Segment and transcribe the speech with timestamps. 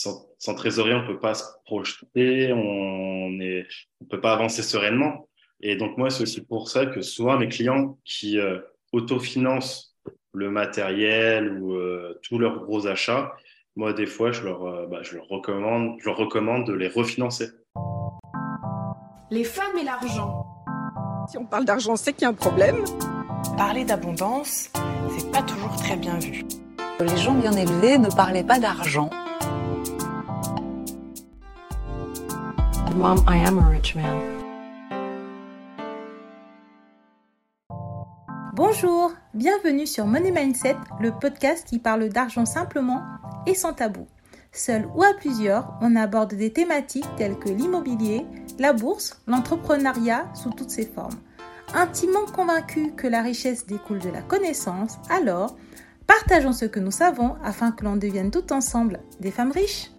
[0.00, 3.66] sans, sans, trésorerie, on peut pas se projeter, on est,
[4.00, 5.28] on peut pas avancer sereinement.
[5.60, 8.58] Et donc moi, c'est aussi pour ça que souvent mes clients qui euh,
[8.92, 9.96] autofinancent
[10.32, 13.32] le matériel ou euh, tous leurs gros achats,
[13.76, 16.88] moi des fois je leur, euh, bah, je leur recommande, je leur recommande de les
[16.88, 17.48] refinancer.
[19.30, 20.46] Les femmes et l'argent.
[21.28, 22.82] Si on parle d'argent, c'est qu'il y a un problème.
[23.56, 24.72] Parler d'abondance,
[25.16, 26.44] c'est pas toujours très bien vu.
[27.00, 29.10] Les gens bien élevés ne parlaient pas d'argent.
[38.54, 43.02] Bonjour, bienvenue sur Money Mindset, le podcast qui parle d'argent simplement
[43.46, 44.06] et sans tabou.
[44.52, 48.26] Seul ou à plusieurs, on aborde des thématiques telles que l'immobilier,
[48.58, 51.18] la bourse, l'entrepreneuriat sous toutes ses formes.
[51.72, 55.56] Intimement convaincu que la richesse découle de la connaissance, alors
[56.06, 59.90] partageons ce que nous savons afin que l'on devienne tout ensemble des femmes riches.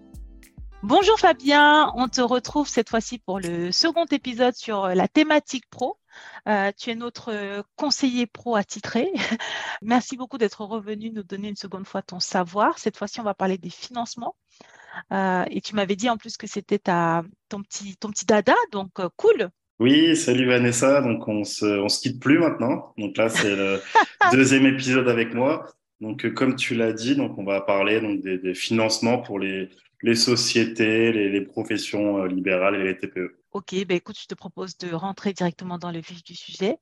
[0.84, 6.00] Bonjour Fabien, on te retrouve cette fois-ci pour le second épisode sur la thématique pro.
[6.48, 9.12] Euh, tu es notre conseiller pro attitré.
[9.84, 12.80] Merci beaucoup d'être revenu nous donner une seconde fois ton savoir.
[12.80, 14.36] Cette fois-ci, on va parler des financements.
[15.14, 18.90] Euh, et tu m'avais dit en plus que c'était ton petit, ton petit dada, donc
[19.00, 19.50] euh, cool.
[19.80, 21.02] Oui, salut Vanessa.
[21.02, 22.92] Donc on se, on se quitte plus maintenant.
[22.98, 23.80] Donc là, c'est le
[24.32, 25.68] deuxième épisode avec moi.
[26.00, 29.70] Donc comme tu l'as dit, donc on va parler donc des, des financements pour les,
[30.04, 33.42] les sociétés, les, les professions libérales et les TPE.
[33.52, 36.78] Ok, ben écoute, je te propose de rentrer directement dans le vif du sujet.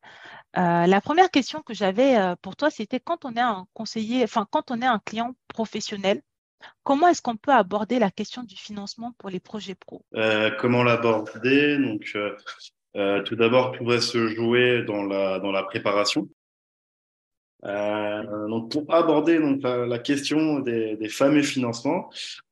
[0.56, 4.24] Euh, la première question que j'avais euh, pour toi, c'était quand on est un conseiller,
[4.24, 6.22] enfin quand on est un client professionnel,
[6.84, 10.06] comment est-ce qu'on peut aborder la question du financement pour les projets pro?
[10.16, 11.80] Euh, Comment l'aborder?
[11.80, 12.16] Donc,
[12.96, 16.30] euh, tout d'abord, tout va se jouer dans la dans la préparation.
[17.66, 22.10] Euh, donc pour aborder donc la, question des, fameux financements,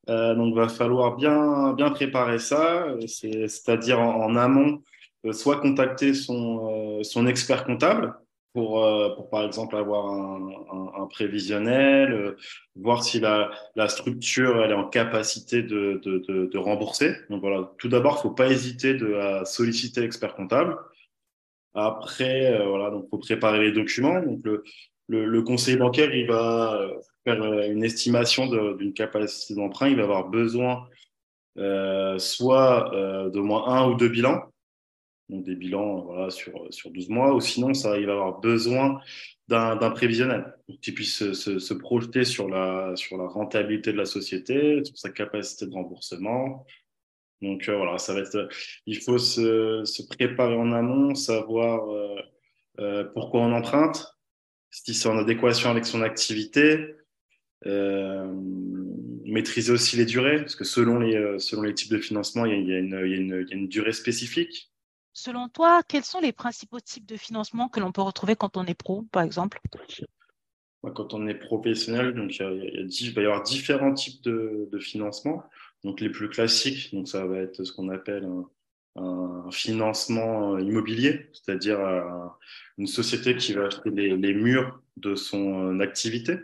[0.09, 4.83] euh, donc va falloir bien bien préparer ça, c'est-à-dire en, amont,
[5.25, 8.16] euh, soit contacter son euh, son expert comptable
[8.53, 8.85] pour
[9.16, 12.35] pour par exemple avoir un, prévisionnel,
[12.75, 17.16] voir si la la structure elle est en capacité de de, rembourser.
[17.29, 20.78] Donc voilà, tout d'abord, faut pas hésiter de à solliciter l'expert comptable.
[21.78, 24.19] Après, euh, voilà, donc faut préparer les documents.
[24.19, 24.63] Donc le,
[25.07, 29.90] le, le, conseiller bancaire, il va euh, faire euh, une estimation d'une capacité d'emprunt.
[29.90, 30.88] Il va avoir besoin
[31.57, 34.44] euh, soit euh, de moins un ou deux bilans,
[35.28, 39.00] donc des bilans voilà, sur, sur 12 mois, ou sinon, ça, il va avoir besoin
[39.47, 43.97] d'un prévisionnel pour qu'il puisse se, se, se, projeter sur la, sur la rentabilité de
[43.97, 46.66] la société, sur sa capacité de remboursement.
[47.41, 48.50] Donc euh, voilà, ça va être.
[48.85, 51.88] Il faut se, se préparer en amont, savoir
[53.16, 54.06] pourquoi on emprunte,
[54.69, 56.95] si c'est en adéquation avec son activité,
[57.66, 58.31] euh,
[59.25, 62.51] maîtriser aussi les durées, parce que selon les, euh, selon les types de financement, il
[62.51, 63.94] y, a, il, y a une, il, y a une, il y a une durée
[63.94, 64.72] spécifique.
[65.13, 68.66] Selon toi, quels sont les principaux types de financement que l'on peut retrouver quand on
[68.66, 69.59] est pro, par exemple?
[70.95, 73.44] Quand on est professionnel, donc il, y a, il, y a, il va y avoir
[73.44, 75.44] différents types de, de financement.
[75.84, 78.49] Donc les plus classiques, donc ça va être ce qu'on appelle un,
[78.97, 81.80] un financement immobilier, c'est-à-dire
[82.78, 86.38] une société qui va acheter les, murs de son activité.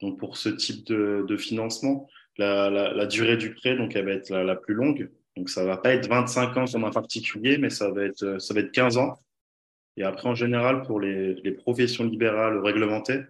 [0.00, 4.56] Donc pour ce type de, financement, la, durée du prêt, donc elle va être la,
[4.56, 5.10] plus longue.
[5.36, 8.54] Donc ça va pas être 25 ans comme un particulier, mais ça va être ça
[8.54, 9.14] va être 15 ans.
[9.96, 13.20] Et après en général pour les, professions libérales réglementées,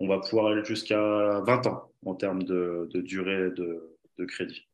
[0.00, 4.66] on va pouvoir aller jusqu'à 20 ans en termes de, durée de crédit.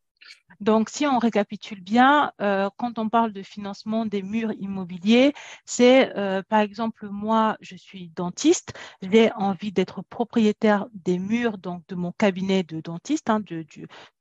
[0.60, 5.32] Donc, si on récapitule bien, euh, quand on parle de financement des murs immobiliers,
[5.64, 8.72] c'est euh, par exemple moi, je suis dentiste,
[9.02, 13.66] j'ai envie d'être propriétaire des murs donc de mon cabinet de dentiste, hein, de,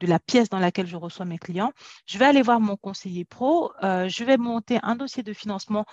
[0.02, 1.74] la pièce dans laquelle je reçois mes clients.
[2.08, 5.86] Je vais aller voir mon conseiller pro, euh, je vais monter un dossier de financement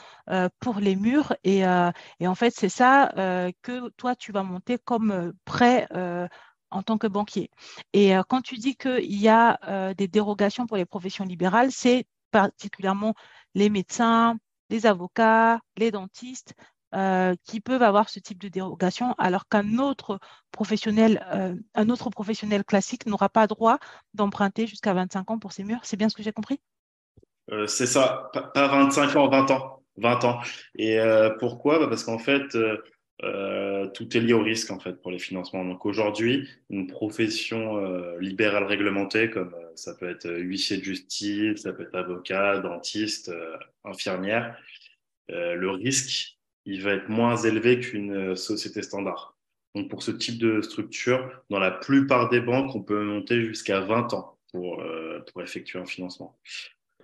[0.60, 3.12] pour les murs et, en fait c'est ça
[3.62, 5.88] que toi tu vas monter comme prêt
[6.70, 7.50] en tant que banquier.
[7.92, 11.72] Et euh, quand tu dis qu'il y a euh, des dérogations pour les professions libérales,
[11.72, 13.14] c'est particulièrement
[13.54, 14.38] les médecins,
[14.70, 16.54] les avocats, les dentistes
[16.94, 20.18] euh, qui peuvent avoir ce type de dérogation, alors qu'un autre
[20.52, 21.24] professionnel,
[21.74, 23.78] un autre professionnel classique n'aura pas droit
[24.14, 25.80] d'emprunter jusqu'à 25 ans pour ses murs.
[25.82, 26.60] C'est bien ce que j'ai compris?
[27.66, 29.82] C'est ça, pas 25 ans, 20 ans.
[29.96, 30.38] 20 ans.
[30.76, 30.98] Et
[31.40, 31.78] pourquoi?
[31.78, 32.56] Bah Parce qu'en fait,
[33.24, 35.64] euh, tout est lié au risque en fait pour les financements.
[35.64, 41.62] Donc aujourd'hui, une profession euh, libérale réglementée comme euh, ça peut être huissier de justice,
[41.62, 44.56] ça peut être avocat, dentiste, euh, infirmière,
[45.30, 49.38] euh, le risque il va être moins élevé qu'une société standard.
[49.74, 53.80] Donc pour ce type de structure, dans la plupart des banques, on peut monter jusqu'à
[53.80, 56.38] 20 ans pour, euh, pour effectuer un financement.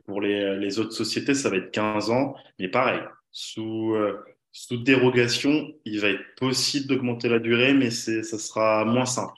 [0.07, 3.01] Pour les, les, autres sociétés, ça va être 15 ans, mais pareil,
[3.31, 4.23] sous, euh,
[4.55, 9.35] sous dérogation, il va être possible d'augmenter la durée, mais ça sera moins simple.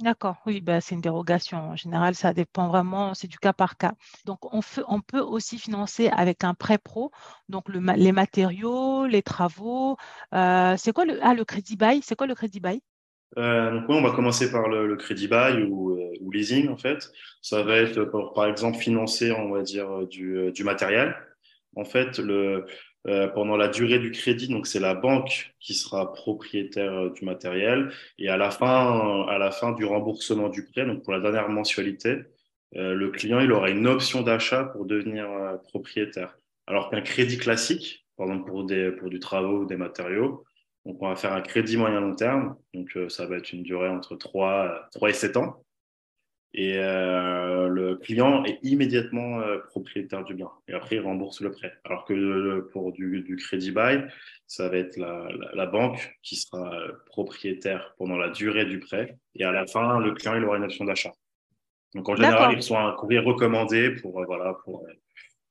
[0.00, 1.58] D'accord, oui, bah, c'est une dérogation.
[1.58, 3.94] En général, ça dépend vraiment, c'est du cas par cas.
[4.26, 7.10] Donc, on, on peut aussi financer avec un prêt pro,
[7.48, 9.96] donc le, les matériaux, les travaux.
[10.34, 12.00] Euh, c'est quoi le, ah, le crédit bail?
[12.02, 12.80] C'est quoi le crédit bail?
[13.38, 16.76] Euh, donc on va commencer par le, le crédit bail ou, euh, ou, leasing en
[16.76, 17.10] fait.
[17.40, 21.16] Ça va être pour, par exemple financer, on va dire, du, du matériel.
[21.76, 22.66] En fait, le,
[23.08, 24.46] euh, pendant la durée du crédit.
[24.46, 27.90] Donc, c'est la banque qui sera propriétaire euh, du matériel.
[28.18, 31.48] Et à la fin, à la fin du remboursement du prêt, donc pour la dernière
[31.48, 32.18] mensualité,
[32.76, 35.26] euh, le client il aura une option d'achat pour devenir
[35.64, 36.38] propriétaire.
[36.68, 40.44] Alors qu'un crédit classique, par exemple pour des pour du travaux ou des matériaux,
[40.86, 42.56] donc on va faire un crédit moyen long terme.
[42.72, 45.62] Donc, ça va être une durée entre 3, 3 et 7 ans
[46.54, 51.50] et euh, le client est immédiatement euh, propriétaire du bien et après il rembourse le
[51.50, 51.72] prêt.
[51.84, 54.06] Alors que pour du, du crédit bail,
[54.46, 58.80] ça va être la, la, la, banque qui sera euh, propriétaire pendant la durée du
[58.80, 61.12] prêt et à la fin le client il aura une option d'achat.
[61.94, 64.86] Donc en général, il reçoit un courrier recommandé pour euh, voilà pour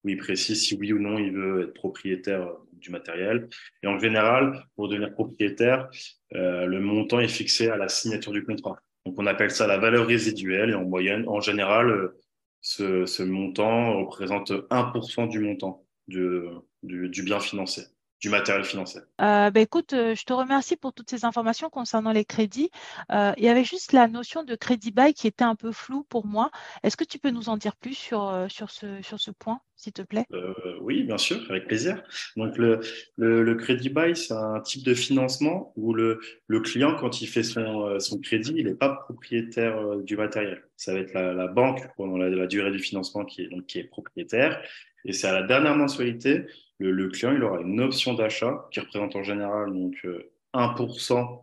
[0.03, 3.47] où il précise si oui ou non il veut être propriétaire du matériel.
[3.83, 5.89] Et en général, pour devenir propriétaire,
[6.31, 8.79] le montant est fixé à la signature du contrat.
[9.05, 12.19] Donc on appelle ça la valeur résiduelle et en moyenne, en général, euh,
[12.61, 16.41] ce, montant représente 1% du montant du,
[16.83, 17.87] du, bien financé,
[18.21, 18.99] du matériel financé.
[19.19, 22.69] Euh, bah écoute, euh, je te remercie pour toutes ces informations concernant les crédits.
[23.11, 26.03] Euh, il y avait juste la notion de crédit bail qui était un peu floue
[26.03, 26.51] pour moi.
[26.83, 29.59] Est-ce que tu peux nous en dire plus sur, euh, sur, ce, sur ce point
[29.75, 30.25] s'il te plaît?
[30.33, 32.03] Euh, Oui, bien sûr, avec plaisir.
[32.37, 32.79] Donc, le,
[33.17, 37.27] le, le crédit bail, c'est un type de financement où le, le client, quand il
[37.27, 40.63] fait son, son crédit, il n'est pas propriétaire du matériel.
[40.77, 43.65] Ça va être la, la banque pendant la, la, durée du financement qui est, donc,
[43.65, 44.61] qui est propriétaire.
[45.05, 46.45] Et c'est à la dernière mensualité,
[46.89, 50.05] le, client il aura une option d'achat qui représente en général donc,
[50.53, 51.41] 1%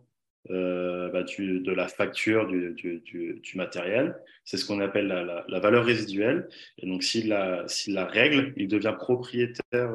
[0.51, 4.15] euh, bah, du, de la facture du, matériel.
[4.45, 6.47] C'est ce qu'on appelle la, valeur résiduelle.
[6.77, 7.65] Et donc, s'il la,
[8.05, 9.93] règle, il devient propriétaire,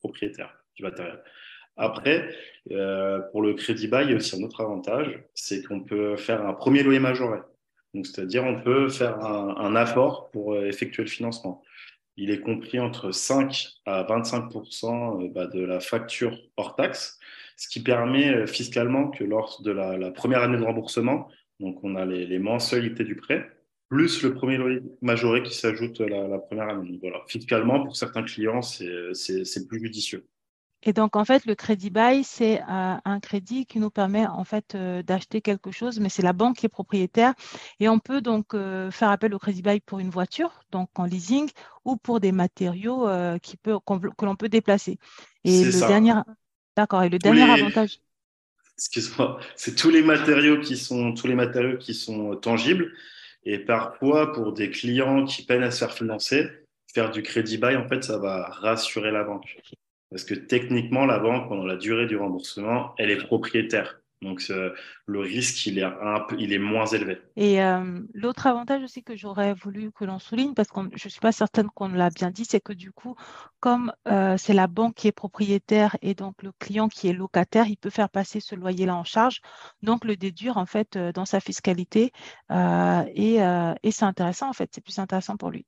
[0.00, 1.20] propriétaire du matériel.
[1.76, 2.34] Après,
[2.72, 6.16] euh, pour le crédit bail, il y a aussi un autre avantage, c'est qu'on peut
[6.16, 7.40] faire un premier loyer majoré.
[7.94, 11.62] C'est-à-dire, on peut faire un, apport pour euh, effectuer le financement.
[12.16, 17.18] Il est compris entre 5 à 25% euh, bah, de la facture hors taxe
[17.56, 21.28] ce qui permet euh, fiscalement que lors de la, première année de remboursement,
[21.58, 23.50] donc on a les, mensualités du prêt,
[23.88, 26.98] plus le premier loyer majoré qui s'ajoute la, la, première année.
[27.00, 30.26] Voilà, fiscalement, pour certains clients, c'est plus judicieux.
[30.82, 34.44] Et donc, en fait, le crédit bail, c'est euh, un crédit qui nous permet en
[34.44, 37.34] fait euh, d'acheter quelque chose, mais c'est la banque qui est propriétaire.
[37.80, 41.04] Et on peut donc euh, faire appel au crédit bail pour une voiture, donc en
[41.04, 41.48] leasing,
[41.84, 43.08] ou pour des matériaux
[43.42, 44.98] qui peut, que l'on peut déplacer.
[45.44, 45.88] Et le ça.
[45.88, 46.14] dernier,
[46.76, 47.02] D'accord.
[47.02, 47.62] Et le dernier les...
[47.62, 48.00] avantage
[48.78, 52.92] Excuse-moi, c'est tous les matériaux qui sont tous les matériaux qui sont tangibles.
[53.44, 56.50] Et parfois, pour des clients qui peinent à se faire financer,
[56.92, 59.58] faire du crédit bail, en fait, ça va rassurer la banque.
[60.10, 64.00] Parce que techniquement, la banque, pendant la durée du remboursement, elle est propriétaire.
[64.22, 64.72] Donc, euh,
[65.04, 67.18] le risque, il est, un peu, il est moins élevé.
[67.36, 71.10] Et euh, l'autre avantage aussi que j'aurais voulu que l'on souligne, parce que je ne
[71.10, 73.14] suis pas certaine qu'on l'a bien dit, c'est que du coup,
[73.60, 77.66] comme euh, c'est la banque qui est propriétaire et donc le client qui est locataire,
[77.68, 79.42] il peut faire passer ce loyer-là en charge,
[79.82, 82.12] donc le déduire en fait dans sa fiscalité.
[82.50, 85.66] et, et c'est intéressant en fait, c'est plus intéressant pour lui.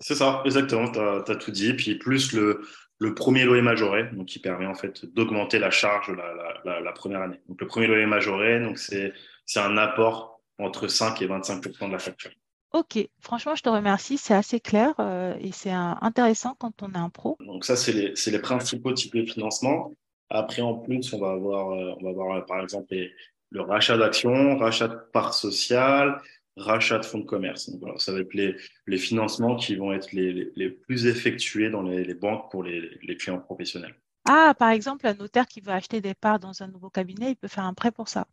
[0.00, 1.74] C'est ça, exactement, tu as, as, tout dit.
[1.74, 2.62] Puis plus le,
[2.98, 6.92] le premier loyer majoré, donc qui permet en fait d'augmenter la charge la, la, la,
[6.92, 7.40] première année.
[7.48, 9.12] Donc le premier loyer majoré, donc c'est
[9.46, 12.32] c'est un apport entre 5 et 25% de la facture.
[12.72, 16.98] Ok, franchement, je te remercie, c'est assez clair euh, et c'est intéressant quand on est
[16.98, 17.38] un pro.
[17.40, 19.94] Donc ça, c'est les, les principaux types de financement.
[20.28, 23.10] Après, en plus, on va avoir, euh, on va avoir par exemple les,
[23.50, 26.20] le rachat d'actions, rachat de parts sociales,
[26.60, 27.70] rachat de fonds de commerce.
[27.70, 31.06] Donc, voilà, ça va être les, les financements qui vont être les, les, les plus
[31.06, 33.94] effectués dans les, banques pour les, clients professionnels.
[34.28, 37.36] Ah, par exemple, un notaire qui veut acheter des parts dans un nouveau cabinet, il
[37.36, 38.26] peut faire un prêt pour ça.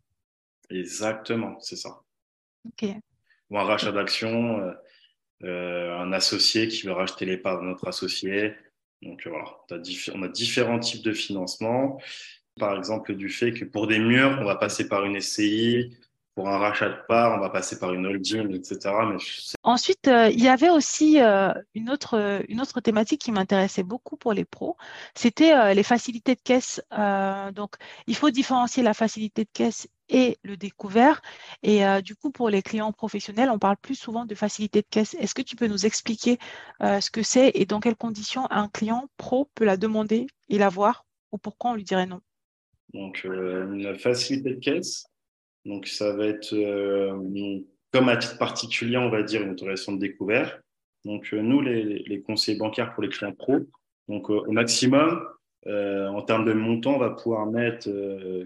[0.70, 2.02] Exactement, c'est ça.
[2.66, 2.88] OK.
[3.50, 4.72] Ou un rachat d'actions, euh,
[5.44, 8.54] euh, un associé qui veut racheter les parts de notre associé.
[9.02, 9.44] Donc voilà,
[10.14, 12.00] on a différents types de financement.
[12.58, 15.96] Par exemple, du fait que pour des murs, on va passer par une SCI,
[16.36, 18.94] pour un rachat de parts, on va passer par une holding, etc.
[19.08, 19.16] Mais
[19.62, 24.18] Ensuite, euh, il y avait aussi euh, une, autre, une autre thématique qui m'intéressait beaucoup
[24.18, 24.76] pour les pros,
[25.14, 26.82] c'était euh, les facilités de caisse.
[27.54, 27.76] donc,
[28.06, 31.22] il faut différencier la facilité de caisse et le découvert.
[31.62, 35.14] Et du coup, pour les clients professionnels, on parle plus souvent de facilité de caisse.
[35.18, 36.38] Est-ce que tu peux nous expliquer
[36.80, 41.06] ce que c'est et dans quelles conditions un client pro peut la demander et l'avoir
[41.32, 42.20] ou pourquoi on lui dirait non?
[42.94, 45.06] Donc, une facilité de caisse,
[45.66, 46.54] donc ça va être
[47.92, 50.60] comme à titre particulier, on va dire une autorisation de découvert.
[51.04, 53.60] Donc, nous, les, les, conseillers bancaires pour les clients pro,
[54.08, 55.22] donc au maximum,
[55.66, 57.88] en termes de montant, on va pouvoir mettre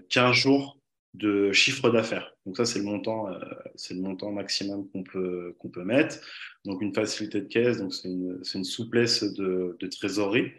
[0.09, 0.77] 15 jours
[1.13, 2.33] de chiffre d'affaires.
[2.45, 3.39] Donc ça, c'est le montant, euh,
[3.75, 6.17] c'est le montant maximum qu'on peut qu'on peut mettre.
[6.65, 10.51] Donc une facilité de caisse, donc c'est une, une, souplesse de, de trésorerie.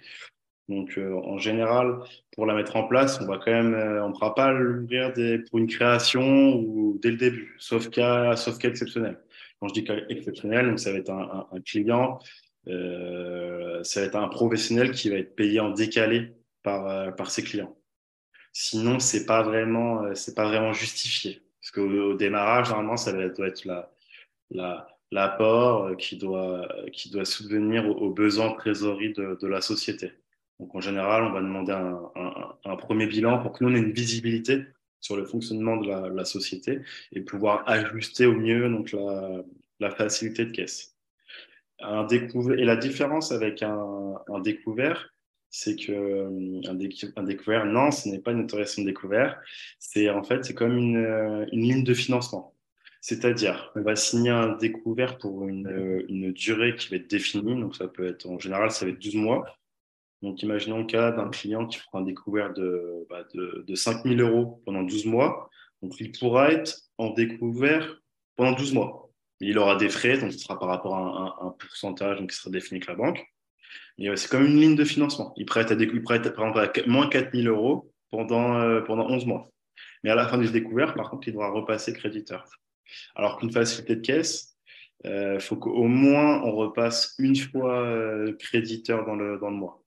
[0.68, 1.98] Donc euh, en général,
[2.32, 5.12] pour la mettre en place, on va quand même, euh, on ne pourra pas l'ouvrir
[5.48, 9.18] pour une création ou dès le début, sauf cas, sauf cas exceptionnel.
[9.60, 12.18] Quand je dis exceptionnel, donc ça va être un, un, client,
[12.66, 17.76] ça va être un professionnel qui va être payé en décalé par par ses clients.
[18.52, 21.42] Sinon, c'est pas vraiment, euh, pas vraiment justifié.
[21.60, 23.90] Parce qu'au démarrage, normalement, ça doit être la,
[24.50, 29.60] la, l'apport euh, qui doit, qui doit subvenir aux, besoins de trésorerie de, de, la
[29.62, 30.12] société.
[30.62, 33.90] Donc, en général, on va demander un, premier bilan pour que nous, on ait une
[33.90, 34.62] visibilité
[35.00, 38.94] sur le fonctionnement de la, société et pouvoir ajuster au mieux donc,
[39.80, 40.96] la, facilité de caisse.
[41.80, 44.14] Un et la différence avec un,
[44.44, 45.12] découvert,
[45.50, 46.60] c'est que euh,
[47.16, 49.40] un, découvert, non, ce n'est pas une autorisation de découvert.
[49.80, 52.54] C'est en fait, c'est comme une, euh, ligne de financement.
[53.00, 57.60] C'est-à-dire, on va signer un découvert pour une, euh, une, durée qui va être définie.
[57.60, 59.58] Donc, ça peut être, en général, ça va être 12 mois.
[60.22, 64.04] Donc, imaginons le cas d'un client qui prend un découvert de, bah, de, de 5
[64.04, 65.50] 000 euros pendant 12 mois.
[65.82, 68.00] Donc, il pourra être en découvert
[68.36, 69.10] pendant 12 mois.
[69.40, 72.50] Il aura des frais, donc ce sera par rapport à un, pourcentage donc, qui sera
[72.50, 73.26] défini avec la banque
[74.16, 75.32] c'est comme une ligne de financement.
[75.36, 79.26] Il prête, à il par exemple, à moins 4 000 euros pendant, euh, pendant 11
[79.26, 79.50] mois.
[80.02, 82.44] Mais à la fin du découvert, par contre, il devra repasser créditeur.
[83.14, 84.56] Alors qu'une facilité de caisse,
[85.04, 89.56] il euh, faut qu'au moins on repasse une fois euh, créditeur dans le, dans le
[89.56, 89.81] mois.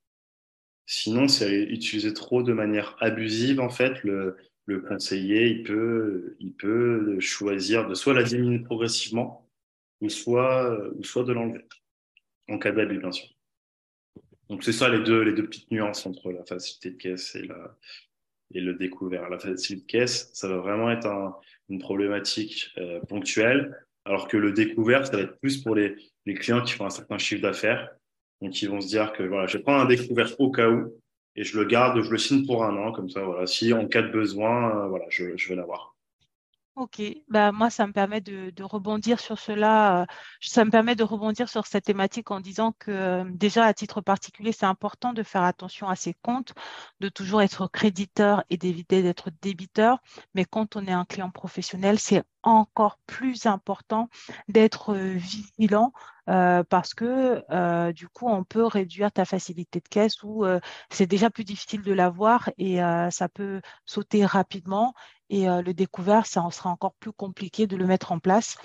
[0.86, 6.54] Sinon, c'est utiliser trop de manière abusive, en fait, le, le conseiller, il peut, il
[6.54, 9.50] peut choisir de soit la diminuer progressivement,
[10.02, 11.66] ou soit, ou soit de l'enlever,
[12.50, 13.28] en cas d'abus, bien sûr.
[14.50, 17.48] Donc, c'est ça les deux, les deux petites nuances entre la facilité de caisse et,
[17.48, 17.78] la,
[18.54, 19.28] et le découvert.
[19.30, 21.36] La facilité de caisse, ça va vraiment être un,
[21.70, 25.96] une problématique euh, ponctuelle, alors que le découvert, ça va être plus pour les,
[26.28, 27.90] les clients qui font un certain chiffre d'affaires.
[28.42, 30.92] Donc, ils vont se dire que voilà, je prendre un découvert au cas où
[31.36, 33.46] et je le garde, je le signe pour un an, comme ça, voilà.
[33.46, 35.96] Si en cas de besoin, euh, voilà, je, je vais l'avoir.
[36.76, 40.06] Ok, bah moi ça me permet de, rebondir sur cela, euh,
[40.42, 44.02] ça me permet de rebondir sur cette thématique en disant que euh, déjà à titre
[44.02, 46.54] particulier c'est important de faire attention à ses comptes,
[47.00, 50.00] de toujours être créditeur et d'éviter d'être débiteur,
[50.34, 54.10] mais quand on est un client professionnel c'est encore plus important
[54.50, 54.94] d'être
[56.30, 60.46] euh, parce que du coup, on peut réduire ta facilité de caisse ou
[60.90, 62.78] c'est déjà plus difficile de l'avoir et
[63.12, 64.94] ça peut sauter rapidement.
[65.30, 68.58] Et le découvert, ça en sera encore plus compliqué de le mettre en place.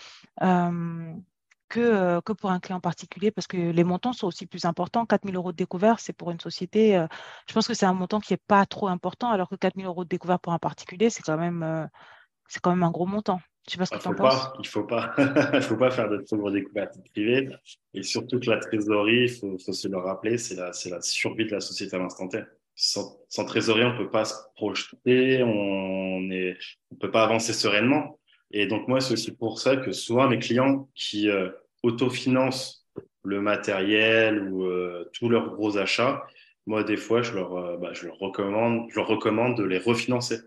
[1.68, 5.06] Que, que, pour un client particulier, parce que les montants sont aussi plus importants.
[5.06, 7.00] 4 000 euros de découvert, c'est pour une société,
[7.46, 9.86] je pense que c'est un montant qui n'est pas trop important, alors que 4 000
[9.86, 13.40] euros de découvert pour un particulier, c'est quand, quand même un gros montant.
[13.66, 14.48] Je sais pas ce que tu en penses.
[14.56, 15.14] il ne faut pas,
[15.54, 17.48] il faut pas faire de trop découvertes privées.
[17.94, 21.44] Et surtout que la trésorerie, il faut, faut, se le rappeler, c'est la, la survie
[21.44, 22.40] de la société à l'instant T
[22.80, 26.54] sans, sans, trésorerie, on peut pas se projeter, on ne
[26.90, 28.18] on peut pas avancer sereinement.
[28.52, 31.50] Et donc moi, c'est aussi pour ça que souvent mes clients qui euh,
[31.82, 32.88] autofinancent
[33.22, 36.26] le matériel ou euh, tous leurs gros achats,
[36.66, 39.78] moi des fois je leur, euh, bah, je leur recommande, je leur recommande de les
[39.78, 40.38] refinancer.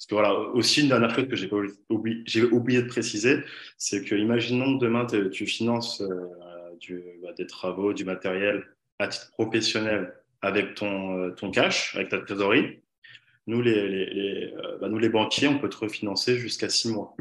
[0.00, 1.50] Parce que voilà, aussi une dernière chose que j'ai
[1.90, 3.40] oublié, oublié de préciser,
[3.76, 8.66] c'est que imaginons que demain tu finances euh, du, bah, des travaux, du matériel
[8.98, 12.80] à titre professionnel avec ton, euh, ton cash, avec ta trésorerie.
[13.46, 17.14] Nous, les, les, euh, bah, nous, les banquiers, on peut te refinancer jusqu'à six mois.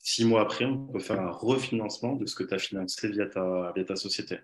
[0.00, 3.26] Six mois après, on peut faire un refinancement de ce que tu as financé via
[3.26, 4.38] ta, via ta société.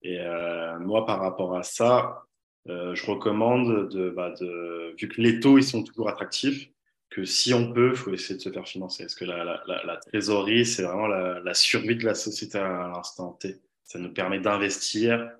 [0.00, 2.22] Et euh, moi, par rapport à ça,
[2.64, 6.71] je recommande, de, bah, de, vu que les taux ils sont toujours attractifs,
[7.12, 9.04] que si on peut, il faut essayer de se faire financer.
[9.04, 13.60] Parce que la, trésorerie, c'est vraiment la, survie de la société à l'instant T.
[13.84, 15.30] Ça nous permet d'investir,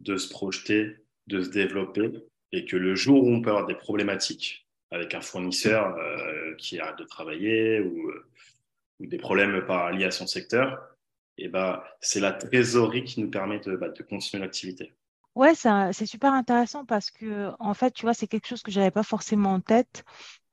[0.00, 2.10] de se projeter, de se développer
[2.52, 6.80] et que le jour où on peut avoir des problématiques avec un fournisseur euh, qui
[6.80, 8.24] arrête de travailler ou, euh,
[9.00, 10.80] des problèmes par, liés à son secteur,
[11.36, 14.92] et eh ben, c'est la trésorerie qui nous permet de, bah, continuer l'activité.
[15.36, 18.80] Ouais, c'est super intéressant parce que, en fait, tu vois, c'est quelque chose que je
[18.80, 20.04] n'avais pas forcément en tête,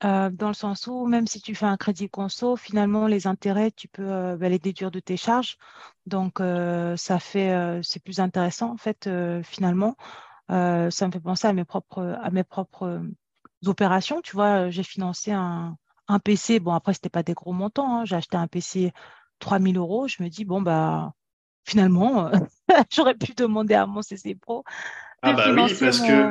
[0.04, 3.72] euh, dans le sens où même si tu fais un crédit conso, finalement, les intérêts,
[3.72, 5.58] tu peux euh, bah, les déduire de tes charges.
[6.06, 9.10] Donc, euh, ça fait, c'est plus intéressant, en fait,
[9.44, 9.96] finalement.
[10.50, 13.02] ça me fait penser à mes propres, à mes propres
[13.66, 14.22] opérations.
[14.22, 16.60] Tu vois, j'ai financé un, un PC.
[16.60, 18.00] Bon, après, ce n'était pas des gros montants.
[18.00, 18.06] Hein.
[18.06, 18.92] J'ai acheté un PC
[19.40, 20.08] 3000 euros.
[20.08, 21.14] Je me dis, bon, bah,
[21.64, 22.30] finalement,
[22.92, 24.64] j'aurais pu demander à mon CC Pro.
[25.22, 26.30] Ah bah oui, parce que,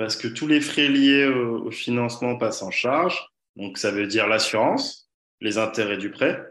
[0.00, 3.22] parce que tous les frais liés au, financement passent en charge.
[3.56, 5.10] Donc ça veut dire l'assurance,
[5.42, 6.42] les intérêts du prêt.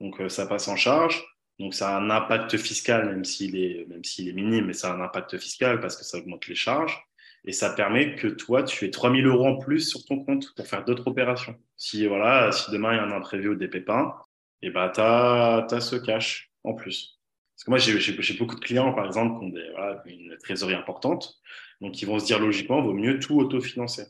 [0.00, 1.22] Donc euh, ça passe en charge.
[1.58, 4.94] Donc ça a un impact fiscal, même s'il est, même est minime, mais ça a
[4.94, 6.98] un impact fiscal parce que ça augmente les charges.
[7.44, 10.66] Et ça permet que toi, tu aies 3000 euros en plus sur ton compte pour
[10.66, 11.56] faire d'autres opérations.
[11.76, 14.14] Si, voilà, si demain il y a un imprévu ou des pépins,
[14.62, 17.19] et eh ben, tu as ce cash en plus.
[17.60, 21.38] Parce que moi, j'ai beaucoup de clients, par exemple, qui ont une trésorerie importante.
[21.82, 24.04] Donc, ils vont se dire logiquement, vaut mieux tout autofinancer.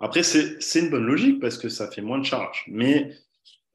[0.00, 2.64] Après, c'est une bonne logique parce que ça fait moins de charges.
[2.66, 3.12] Mais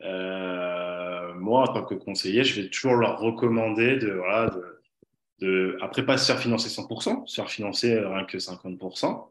[0.01, 4.53] euh, moi, en tant que conseiller, je vais toujours leur recommander de, voilà,
[5.79, 9.29] après pas se faire financer 100%, se faire financer rien que 50%.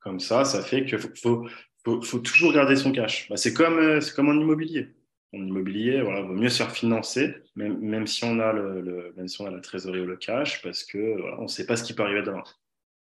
[0.00, 3.28] Comme ça, ça fait qu'il faut, toujours garder son cash.
[3.28, 4.88] Bah, c'est comme, euh, comme en immobilier
[5.34, 9.40] en immobilier, voilà, vaut mieux se faire financer, même, si on a le, même si
[9.40, 11.94] on a la trésorerie ou le cash, parce que on ne sait pas ce qui
[11.94, 12.44] peut arriver demain.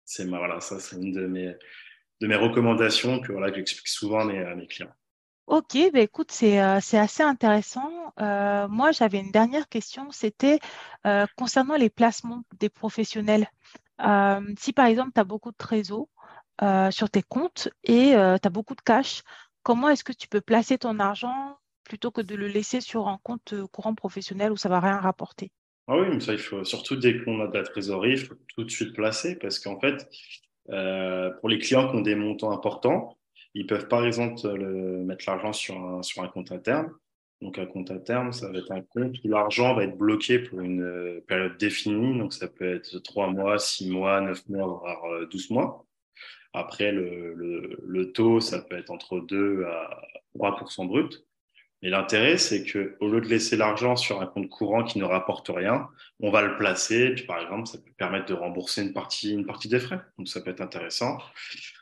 [0.05, 4.55] C'est voilà, ça, c'est une de mes, recommandations que voilà que j'explique souvent à mes,
[4.55, 4.93] mes clients.
[5.47, 7.89] Ok, bah écoute, c'est euh, assez intéressant.
[8.19, 10.59] Euh, moi, j'avais une dernière question, c'était
[11.05, 13.49] euh, concernant les placements des professionnels.
[14.59, 16.09] si par exemple, tu as beaucoup de trésors
[16.91, 19.23] sur tes comptes et tu as beaucoup de cash,
[19.63, 23.17] comment est-ce que tu peux placer ton argent plutôt que de le laisser sur un
[23.23, 25.51] compte euh, courant professionnel où ça va rien rapporter.
[25.87, 28.35] Ah oui, mais ça, il faut surtout dès qu'on a de la trésorerie, il faut
[28.55, 30.07] tout de suite placer parce qu'en fait,
[30.69, 33.17] euh, pour les clients qui ont des montants importants,
[33.53, 36.91] ils peuvent par exemple le, mettre l'argent sur un, sur un compte interne.
[37.41, 40.39] Donc, un compte à terme, ça va être un compte où l'argent va être bloqué
[40.39, 42.17] pour une euh, période définie.
[42.17, 45.85] Donc, ça peut être 3 mois, 6 mois, 9 mois, voire 12 mois.
[46.53, 50.01] Après, le, le taux, ça peut être entre 2 à
[50.35, 51.26] 3% brut.
[51.83, 55.03] Mais l'intérêt, c'est que au lieu de laisser l'argent sur un compte courant qui ne
[55.03, 55.87] rapporte rien,
[56.19, 57.11] on va le placer.
[57.11, 59.99] Puis, par exemple, ça peut permettre de rembourser une partie, une partie des frais.
[60.17, 61.19] Donc, ça peut être intéressant.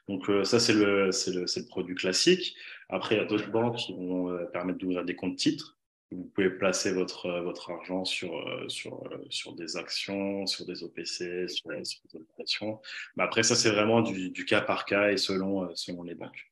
[0.09, 2.55] Donc, euh, ça, c'est le, le, le, produit classique.
[2.89, 5.77] Après, il y a d'autres banques qui vont euh, permettre d'ouvrir des comptes titres.
[6.11, 11.49] Vous pouvez placer votre, euh, votre argent sur, sur, sur des actions, sur des OPC,
[11.49, 12.81] sur, des opérations.
[13.15, 16.51] Mais après, ça, c'est vraiment du, du, cas par cas et selon, selon les banques.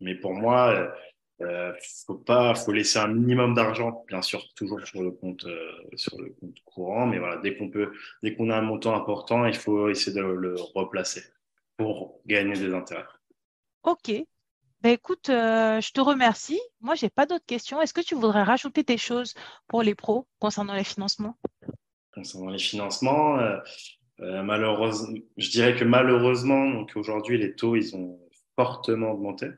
[0.00, 0.92] Mais pour moi,
[1.42, 1.72] euh,
[2.06, 6.20] faut pas, faut laisser un minimum d'argent, bien sûr, toujours sur le compte, euh, sur
[6.20, 9.54] le compte courant, mais voilà, dès qu'on peut, dès qu'on a un montant important, il
[9.54, 11.22] faut essayer de le replacer
[11.76, 13.06] pour gagner des intérêts.
[13.84, 14.12] Ok.
[14.82, 16.60] Ben écoute, euh, je te remercie.
[16.80, 17.80] Moi, j'ai pas d'autres questions.
[17.80, 19.34] Est-ce que tu voudrais rajouter des choses
[19.66, 21.36] pour les pros concernant les financements?
[22.12, 23.38] Concernant les financements,
[24.18, 28.18] malheureusement, je dirais que malheureusement, donc aujourd'hui, les taux, ils ont
[28.56, 29.48] fortement augmenté.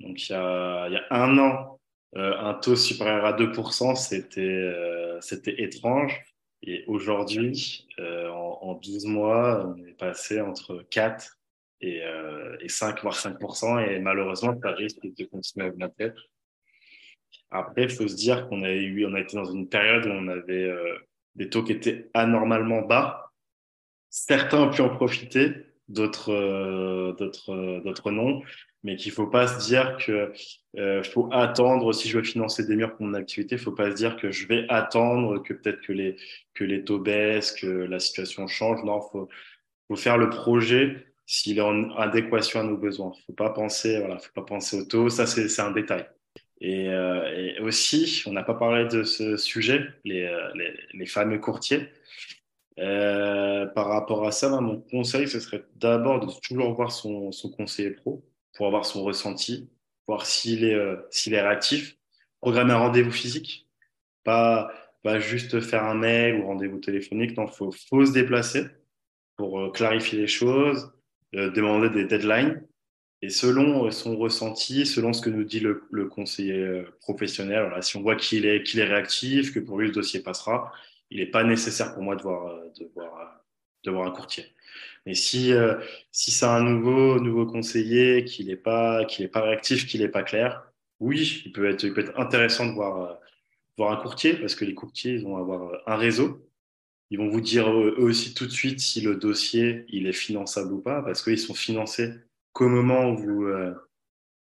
[0.00, 1.78] Donc, il y a, un an,
[2.16, 6.20] euh, un taux supérieur à 2%, c'était euh, étrange.
[6.62, 11.38] Et aujourd'hui, euh, en, en, 12 mois, on est passé entre 4
[11.80, 13.90] et, euh, et 5, voire 5%.
[13.90, 16.10] Et malheureusement, ça risque de continuer à augmenter.
[17.50, 20.10] Après, il faut se dire qu'on a eu, on a été dans une période où
[20.10, 20.98] on avait euh,
[21.34, 23.32] des taux qui étaient anormalement bas.
[24.10, 25.52] Certains ont pu en profiter,
[25.88, 28.42] d'autres, euh, d'autres non
[28.82, 30.32] mais qu'il faut pas se dire que
[30.78, 33.96] euh, faut attendre si je veux financer des murs pour mon activité, faut pas se
[33.96, 36.16] dire que je vais attendre que peut-être que les
[36.54, 38.82] que les taux baissent, que la situation change.
[38.84, 39.28] Non, faut
[39.88, 43.12] faut faire le projet s'il est en adéquation à nos besoins.
[43.26, 46.06] Faut pas penser voilà, faut pas penser au taux, ça c'est c'est un détail.
[46.60, 51.06] Et, euh, et, aussi, on n'a pas parlé de ce sujet, les, euh, les, les
[51.06, 51.88] fameux courtiers.
[52.78, 57.50] Euh, par rapport à ça, mon conseil, ce serait d'abord de toujours voir son, son
[57.50, 58.22] conseiller pro
[58.54, 59.68] pour avoir son ressenti,
[60.06, 61.96] voir s'il est, euh, s'il est réactif,
[62.40, 63.68] programmer un rendez-vous physique,
[64.24, 67.36] pas, pas juste faire un mail ou rendez-vous téléphonique.
[67.36, 68.64] Non, faut, faut se déplacer
[69.36, 70.92] pour euh, clarifier les choses,
[71.34, 72.66] euh, demander des deadlines.
[73.22, 77.98] Et selon son ressenti, selon ce que nous dit le, le conseiller professionnel, voilà, si
[77.98, 80.72] on voit qu'il est, qu'il est réactif, que pour lui le dossier passera,
[81.10, 83.44] il n'est pas nécessaire pour moi de voir, de voir,
[83.84, 84.46] de voir un courtier.
[85.06, 85.74] Mais si, euh,
[86.12, 90.08] si c'est un nouveau, nouveau conseiller, qu'il n'est pas, qu'il est pas réactif, qu'il n'est
[90.08, 90.62] pas clair,
[91.00, 93.14] oui, il peut être, il peut être intéressant de voir, euh,
[93.78, 96.46] voir un courtier parce que les courtiers, ils vont avoir un réseau.
[97.10, 100.72] ils vont vous dire eux aussi tout de suite si le dossier il est finançable
[100.74, 102.12] ou pas, parce qu'ils sont financés
[102.52, 103.74] qu'au moment où vous, euh,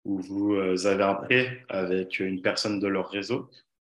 [0.05, 3.49] où vous euh, avez un prêt avec une personne de leur réseau.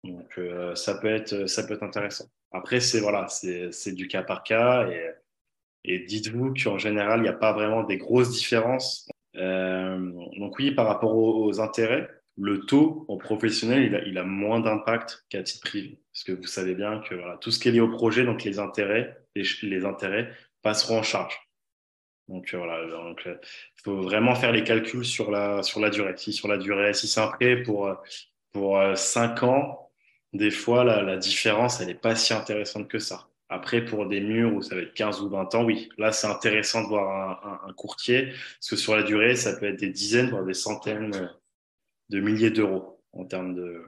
[0.04, 2.26] Donc euh, ça peut être ça peut être intéressant.
[2.52, 5.10] Après c'est voilà c'est du cas par cas et,
[5.84, 9.08] et dites-vous qu'en général il n'y a pas vraiment des grosses différences.
[9.34, 12.08] donc oui par rapport aux intérêts
[12.40, 16.00] le taux en professionnel, il a, moins d'impact qu'à titre privé.
[16.12, 18.58] Parce que vous savez bien que tout ce qui est lié au projet, donc les
[18.58, 21.38] intérêts, les, intérêts passeront en charge.
[22.28, 23.34] Donc euh, voilà, il euh,
[23.84, 26.16] faut vraiment faire les calculs sur la, sur la durée.
[26.16, 27.94] Si sur la durée, si c'est un prêt pour,
[28.52, 29.90] pour 5 ans,
[30.32, 33.28] des fois la, différence, elle n'est pas si intéressante que ça.
[33.52, 36.28] Après, pour des murs où ça va être 15 ou 20 ans, oui, là c'est
[36.28, 40.30] intéressant de voir un, courtier, parce que sur la durée, ça peut être des dizaines,
[40.30, 41.32] voire des centaines
[42.10, 43.82] de milliers d'euros en termes de,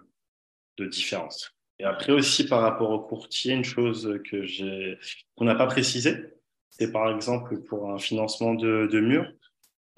[0.79, 1.55] de différence.
[1.79, 4.99] Et après aussi par rapport au courtier, une chose que j'ai
[5.37, 6.17] qu'on n'a pas précisé,
[6.71, 9.31] c'est par exemple pour un financement de, de mur.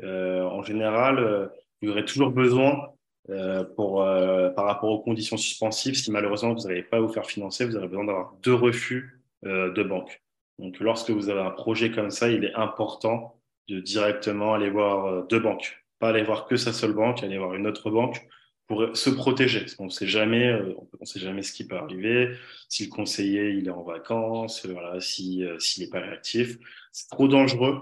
[0.03, 1.47] Euh, en général, euh,
[1.81, 2.91] vous aurez toujours besoin
[3.31, 4.05] euh, pour
[4.55, 7.89] par rapport aux conditions suspensives, si malheureusement vous n'arrivez pas vous faire financer, vous aurez
[7.89, 10.23] besoin d'avoir deux refus de banque.
[10.59, 15.07] Donc lorsque vous avez un projet comme ça, il est important de directement aller voir
[15.07, 18.27] euh, deux banques pas aller voir que sa seule banque, aller voir une autre banque
[18.67, 19.61] pour se protéger.
[19.61, 22.35] Parce qu'on ne sait jamais, euh, on sait jamais ce qui peut arriver.
[22.69, 26.59] Si le conseiller il est en vacances, voilà, si euh, s'il n'est pas réactif,
[26.93, 27.81] c'est trop dangereux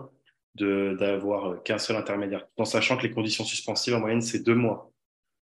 [0.55, 2.47] d'avoir qu'un seul intermédiaire.
[2.59, 4.93] En sachant que les conditions suspensives en moyenne c'est deux mois.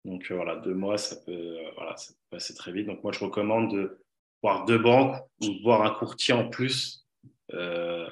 [0.05, 2.87] Donc euh, voilà, deux mois ça peut voilà ça peut passer très vite.
[2.87, 3.99] Donc moi je recommande de
[4.43, 7.07] voir deux banques ou voir un courtier en plus.
[7.55, 8.09] Euh,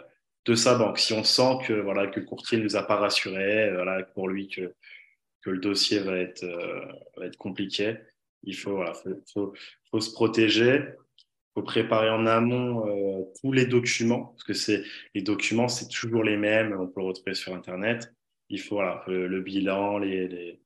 [0.46, 0.98] de sa banque.
[0.98, 4.28] Si on sent que voilà que le courtier ne nous a pas rassuré, voilà pour
[4.28, 4.72] lui que
[5.42, 6.80] que le dossier va être euh,
[7.16, 7.96] va être compliqué,
[8.44, 8.92] il faut voilà
[9.32, 9.52] faut,
[9.90, 10.84] faut, se protéger,
[11.54, 14.82] faut préparer en amont euh, tous les documents parce que c'est
[15.14, 18.12] les documents c'est toujours les mêmes, on peut le retrouver sur internet.
[18.48, 20.60] Il faut voilà le, bilan, les, les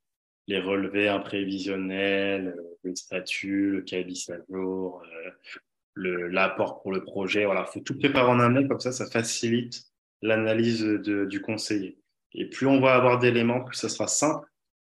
[0.47, 7.45] les relevés imprévisionnels, le statut, le cabis à jour, euh, l'apport pour le projet.
[7.45, 9.85] Voilà, faut tout préparer en amont, comme ça, ça facilite
[10.23, 11.99] l'analyse du conseiller.
[12.33, 14.47] Et plus on va avoir d'éléments, plus ça sera simple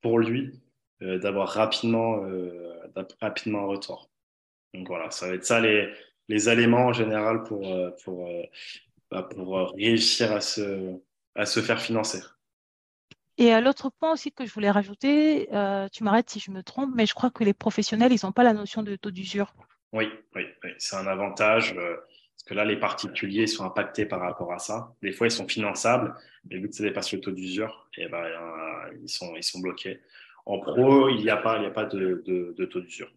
[0.02, 0.62] pour lui
[1.02, 2.74] euh, d'avoir rapidement, euh,
[3.20, 4.10] rapidement un retour.
[4.74, 5.92] Donc voilà, ça va être ça les,
[6.28, 8.44] les éléments en général pour, euh, pour, euh,
[9.10, 10.98] bah, pour réussir à se,
[11.36, 12.22] à se faire financer.
[13.38, 15.48] Et l'autre point aussi que je voulais rajouter,
[15.92, 18.44] tu m'arrêtes si je me trompe, mais je crois que les professionnels, ils n'ont pas
[18.44, 19.54] la notion de taux d'usure.
[19.94, 20.44] Oui, oui,
[20.78, 21.74] c'est un avantage.
[21.78, 24.96] Euh, parce que là, les particuliers sont impactés par rapport à ça.
[25.02, 26.16] Des fois, ils sont finançables,
[26.50, 29.60] mais vu que ça dépasse le taux d'usure, eh ben, euh, ils, sont, ils sont
[29.60, 30.02] bloqués.
[30.46, 33.12] En pro, il n'y a pas, il a pas de taux d'usure.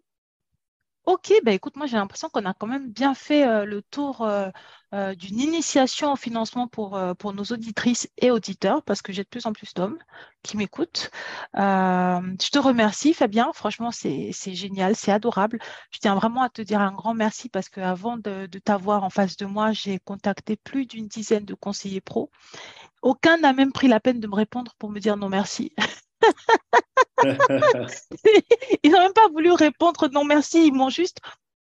[1.06, 4.22] Ok, bah écoute, moi j'ai l'impression qu'on a quand même bien fait euh, le tour
[4.22, 4.48] euh,
[4.94, 9.28] euh, d'une initiation au financement pour, pour nos auditrices et auditeurs, parce que j'ai de
[9.28, 9.98] plus en plus d'hommes
[10.42, 11.10] qui m'écoutent.
[11.54, 13.50] je te remercie, Fabien.
[13.52, 15.58] Franchement, c'est génial, c'est adorable.
[15.90, 19.10] Je tiens vraiment à te dire un grand merci parce qu'avant de, de t'avoir en
[19.10, 22.30] face de moi, j'ai contacté plus d'une dizaine de conseillers pro.
[23.02, 25.72] Aucun n'a même pris la peine de me répondre pour me dire non merci.
[28.82, 31.20] ils n'ont même pas voulu répondre non merci, ils m'ont juste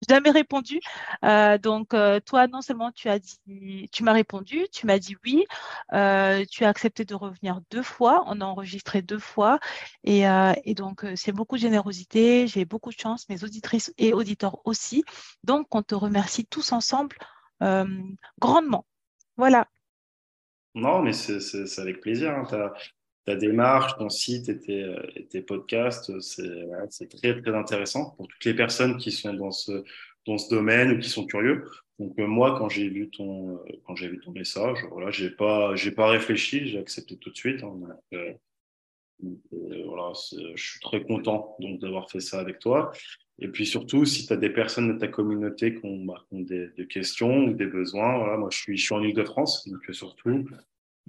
[0.07, 0.79] jamais répondu.
[1.25, 5.15] Euh, donc, euh, toi, non seulement tu as dit, tu m'as répondu, tu m'as dit
[5.25, 5.45] oui,
[5.93, 9.59] euh, tu as accepté de revenir deux fois, on a enregistré deux fois,
[10.03, 10.23] et,
[10.63, 15.03] et donc c'est beaucoup de générosité, j'ai beaucoup de chance, mes auditrices et auditeurs aussi.
[15.43, 17.17] Donc, on te remercie tous ensemble
[18.39, 18.85] grandement.
[19.38, 19.67] Voilà.
[20.75, 22.31] Non, mais c'est avec plaisir.
[22.31, 22.71] Hein
[23.29, 24.57] ta démarche, ton site et
[25.29, 29.83] tes, podcasts, c'est très, très intéressant pour toutes les personnes qui sont dans ce,
[30.25, 31.63] dans ce domaine ou qui sont curieux.
[31.99, 36.07] Donc euh, moi, quand j'ai vu ton euh, vu ton message, voilà, j'ai pas pas
[36.09, 37.63] réfléchi, j'ai accepté tout de suite.
[37.63, 37.77] Hein.
[38.13, 38.33] Euh,
[39.85, 40.11] voilà,
[40.55, 42.91] je suis très content donc d'avoir fait ça avec toi.
[43.37, 46.69] Et puis surtout, si tu as des personnes de ta communauté qui ont, bah, des,
[46.69, 50.47] des, questions ou des besoins, voilà, moi je suis, je suis en Ile-de-France, donc surtout,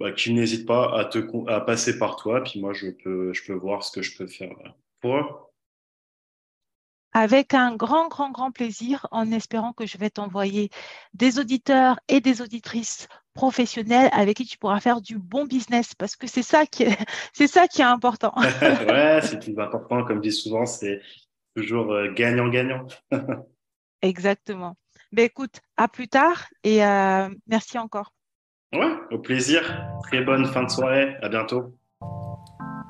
[0.01, 2.43] bah, qu'ils n'hésitent pas à, te, à passer par toi.
[2.43, 4.55] Puis moi, je peux, je peux voir ce que je peux faire
[4.99, 5.51] pour.
[7.13, 10.69] Avec un grand, grand, grand plaisir, en espérant que je vais t'envoyer
[11.13, 16.15] des auditeurs et des auditrices professionnels avec qui tu pourras faire du bon business parce
[16.15, 16.97] que c'est ça qui est,
[17.33, 18.33] c'est ça qui est important.
[18.61, 20.05] ouais, c'est plus important.
[20.05, 21.01] Comme je dis souvent, c'est
[21.55, 22.87] toujours euh, gagnant-gagnant.
[24.01, 24.77] Exactement.
[25.11, 28.13] Ben, écoute, à plus tard et euh, merci encore.
[28.73, 29.61] Ouais, au plaisir.
[30.03, 31.15] Très bonne fin de soirée.
[31.21, 31.75] À bientôt.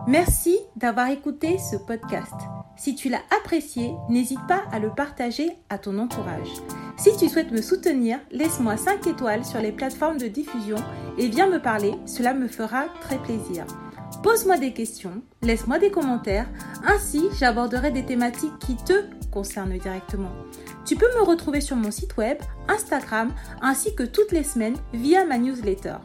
[0.08, 2.34] Merci d'avoir écouté ce podcast.
[2.78, 6.50] Si tu l'as apprécié, n'hésite pas à le partager à ton entourage.
[6.98, 10.78] Si tu souhaites me soutenir, laisse-moi 5 étoiles sur les plateformes de diffusion
[11.18, 13.66] et viens me parler, cela me fera très plaisir.
[14.24, 16.48] Pose-moi des questions, laisse-moi des commentaires,
[16.86, 20.32] ainsi j'aborderai des thématiques qui te concernent directement.
[20.86, 25.26] Tu peux me retrouver sur mon site web, Instagram, ainsi que toutes les semaines via
[25.26, 25.96] ma newsletter.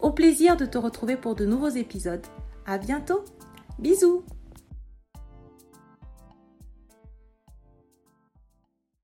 [0.00, 2.26] Au plaisir de te retrouver pour de nouveaux épisodes.
[2.66, 3.24] À bientôt.
[3.78, 4.24] Bisous.